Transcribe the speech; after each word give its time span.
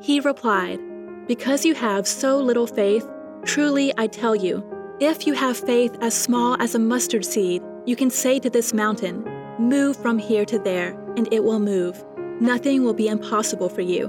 He 0.00 0.20
replied, 0.20 0.78
Because 1.26 1.64
you 1.64 1.74
have 1.74 2.06
so 2.06 2.38
little 2.38 2.66
faith, 2.66 3.06
truly 3.44 3.92
I 3.98 4.06
tell 4.06 4.36
you, 4.36 4.64
if 5.00 5.26
you 5.26 5.32
have 5.34 5.56
faith 5.56 5.96
as 6.00 6.14
small 6.14 6.56
as 6.60 6.74
a 6.74 6.78
mustard 6.78 7.24
seed, 7.24 7.62
you 7.84 7.96
can 7.96 8.10
say 8.10 8.38
to 8.38 8.50
this 8.50 8.72
mountain, 8.72 9.24
Move 9.58 9.96
from 9.96 10.18
here 10.18 10.44
to 10.44 10.58
there, 10.58 10.90
and 11.16 11.32
it 11.32 11.42
will 11.42 11.58
move. 11.58 12.04
Nothing 12.40 12.84
will 12.84 12.94
be 12.94 13.08
impossible 13.08 13.68
for 13.68 13.80
you. 13.80 14.08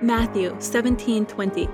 Matthew 0.00 0.54
17:20. 0.60 1.68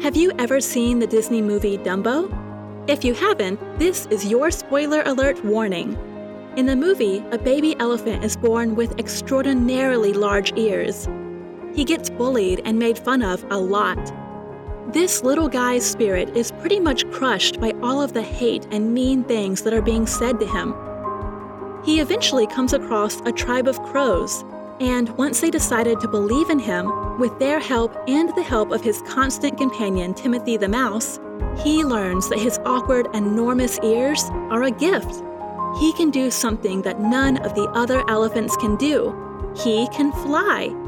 Have 0.00 0.16
you 0.16 0.32
ever 0.38 0.60
seen 0.60 1.00
the 1.00 1.06
Disney 1.06 1.42
movie 1.42 1.76
Dumbo? 1.78 2.30
If 2.88 3.04
you 3.04 3.14
haven't, 3.14 3.58
this 3.78 4.06
is 4.06 4.26
your 4.26 4.50
spoiler 4.50 5.02
alert 5.06 5.44
warning. 5.44 5.96
In 6.56 6.66
the 6.66 6.76
movie, 6.76 7.24
a 7.32 7.38
baby 7.38 7.74
elephant 7.80 8.24
is 8.24 8.36
born 8.36 8.76
with 8.76 8.98
extraordinarily 8.98 10.12
large 10.12 10.52
ears. 10.56 11.08
He 11.74 11.84
gets 11.84 12.10
bullied 12.10 12.60
and 12.64 12.78
made 12.78 12.98
fun 12.98 13.22
of 13.22 13.44
a 13.50 13.58
lot. 13.58 13.98
This 14.92 15.22
little 15.22 15.48
guy's 15.48 15.84
spirit 15.88 16.36
is 16.36 16.52
pretty 16.52 16.78
much 16.78 17.10
crushed 17.10 17.60
by 17.60 17.72
all 17.82 18.02
of 18.02 18.12
the 18.12 18.22
hate 18.22 18.66
and 18.70 18.92
mean 18.92 19.24
things 19.24 19.62
that 19.62 19.72
are 19.72 19.80
being 19.80 20.06
said 20.06 20.38
to 20.40 20.46
him. 20.46 20.74
He 21.84 22.00
eventually 22.00 22.46
comes 22.46 22.74
across 22.74 23.20
a 23.22 23.32
tribe 23.32 23.68
of 23.68 23.82
crows, 23.84 24.44
and 24.80 25.08
once 25.16 25.40
they 25.40 25.50
decided 25.50 26.00
to 26.00 26.08
believe 26.08 26.50
in 26.50 26.58
him, 26.58 27.18
with 27.18 27.38
their 27.38 27.58
help 27.58 27.96
and 28.06 28.28
the 28.36 28.42
help 28.42 28.70
of 28.70 28.82
his 28.82 29.00
constant 29.02 29.56
companion 29.56 30.12
Timothy 30.12 30.56
the 30.56 30.68
mouse, 30.68 31.18
he 31.64 31.84
learns 31.84 32.28
that 32.28 32.38
his 32.38 32.58
awkward, 32.64 33.08
enormous 33.14 33.78
ears 33.82 34.22
are 34.50 34.64
a 34.64 34.70
gift. 34.70 35.22
He 35.78 35.92
can 35.94 36.10
do 36.10 36.30
something 36.30 36.82
that 36.82 37.00
none 37.00 37.38
of 37.38 37.54
the 37.54 37.68
other 37.70 38.04
elephants 38.08 38.56
can 38.56 38.76
do. 38.76 39.14
He 39.56 39.88
can 39.88 40.12
fly. 40.12 40.81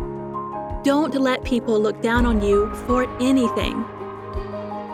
Don't 0.84 1.14
let 1.14 1.42
people 1.44 1.80
look 1.80 2.02
down 2.02 2.26
on 2.26 2.42
you 2.42 2.68
for 2.86 3.06
anything. 3.18 3.86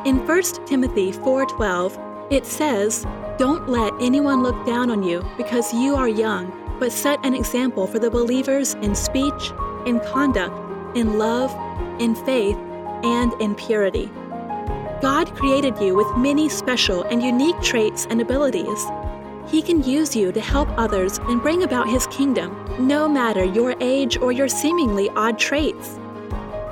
In 0.04 0.24
1 0.24 0.64
Timothy 0.64 1.10
4:12, 1.10 1.98
it 2.30 2.46
says, 2.46 3.04
"Don't 3.38 3.68
let 3.68 3.92
anyone 4.00 4.40
look 4.40 4.64
down 4.64 4.88
on 4.88 5.02
you 5.02 5.20
because 5.36 5.74
you 5.74 5.96
are 5.96 6.06
young, 6.08 6.52
but 6.78 6.92
set 6.92 7.18
an 7.24 7.34
example 7.34 7.88
for 7.88 7.98
the 7.98 8.08
believers 8.08 8.76
in 8.82 8.94
speech, 8.94 9.52
in 9.84 9.98
conduct, 10.12 10.54
in 10.94 11.18
love, 11.18 11.52
in 11.98 12.14
faith, 12.14 12.56
and 13.02 13.32
in 13.40 13.56
purity." 13.56 14.08
God 15.02 15.34
created 15.34 15.76
you 15.80 15.96
with 15.96 16.16
many 16.16 16.48
special 16.48 17.02
and 17.10 17.20
unique 17.20 17.60
traits 17.62 18.06
and 18.10 18.20
abilities. 18.20 18.86
He 19.46 19.62
can 19.62 19.82
use 19.82 20.14
you 20.14 20.32
to 20.32 20.40
help 20.40 20.68
others 20.76 21.18
and 21.18 21.42
bring 21.42 21.62
about 21.62 21.88
His 21.88 22.06
kingdom, 22.06 22.56
no 22.78 23.08
matter 23.08 23.44
your 23.44 23.74
age 23.80 24.16
or 24.18 24.32
your 24.32 24.48
seemingly 24.48 25.08
odd 25.10 25.38
traits. 25.38 25.98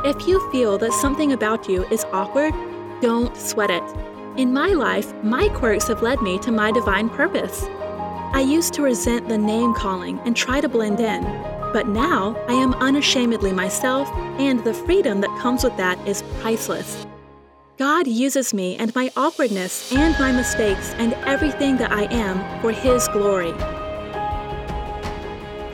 If 0.04 0.28
you 0.28 0.50
feel 0.52 0.78
that 0.78 0.92
something 0.92 1.32
about 1.32 1.68
you 1.68 1.84
is 1.86 2.04
awkward, 2.12 2.54
don't 3.00 3.36
sweat 3.36 3.70
it. 3.70 3.82
In 4.36 4.52
my 4.52 4.68
life, 4.68 5.12
my 5.24 5.48
quirks 5.48 5.88
have 5.88 6.02
led 6.02 6.22
me 6.22 6.38
to 6.38 6.52
my 6.52 6.70
divine 6.70 7.08
purpose. 7.10 7.64
I 8.32 8.42
used 8.46 8.74
to 8.74 8.82
resent 8.82 9.28
the 9.28 9.38
name 9.38 9.74
calling 9.74 10.20
and 10.20 10.36
try 10.36 10.60
to 10.60 10.68
blend 10.68 11.00
in, 11.00 11.24
but 11.72 11.88
now 11.88 12.36
I 12.46 12.52
am 12.52 12.74
unashamedly 12.74 13.52
myself, 13.52 14.08
and 14.38 14.62
the 14.62 14.74
freedom 14.74 15.20
that 15.22 15.40
comes 15.40 15.64
with 15.64 15.76
that 15.78 15.98
is 16.06 16.22
priceless. 16.40 17.06
God 17.78 18.08
uses 18.08 18.52
me 18.52 18.74
and 18.74 18.92
my 18.96 19.08
awkwardness 19.16 19.92
and 19.92 20.18
my 20.18 20.32
mistakes 20.32 20.94
and 20.98 21.14
everything 21.28 21.76
that 21.76 21.92
I 21.92 22.12
am 22.12 22.60
for 22.60 22.72
His 22.72 23.06
glory. 23.06 23.52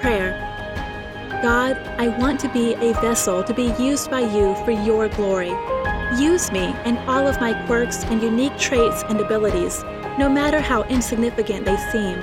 Prayer 0.01 0.39
God, 1.43 1.79
I 1.99 2.09
want 2.19 2.41
to 2.41 2.51
be 2.51 2.75
a 2.75 2.93
vessel 3.01 3.43
to 3.43 3.55
be 3.55 3.73
used 3.83 4.11
by 4.11 4.21
you 4.21 4.55
for 4.67 4.71
your 4.71 5.09
glory. 5.09 5.55
Use 6.19 6.53
me 6.53 6.75
and 6.85 6.99
all 7.09 7.27
of 7.27 7.41
my 7.41 7.55
quirks 7.67 8.05
and 8.05 8.23
unique 8.23 8.59
traits 8.59 9.03
and 9.05 9.19
abilities, 9.19 9.83
no 10.19 10.29
matter 10.29 10.61
how 10.61 10.83
insignificant 10.85 11.65
they 11.65 11.79
seem. 11.91 12.19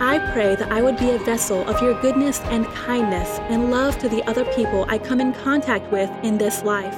I 0.00 0.20
pray 0.32 0.54
that 0.54 0.70
I 0.70 0.80
would 0.80 0.96
be 0.96 1.10
a 1.10 1.18
vessel 1.18 1.68
of 1.68 1.82
your 1.82 2.00
goodness 2.00 2.38
and 2.42 2.66
kindness 2.66 3.40
and 3.50 3.72
love 3.72 3.98
to 3.98 4.08
the 4.08 4.22
other 4.28 4.44
people 4.54 4.86
I 4.88 4.98
come 4.98 5.20
in 5.20 5.32
contact 5.32 5.90
with 5.90 6.08
in 6.22 6.38
this 6.38 6.62
life. 6.62 6.96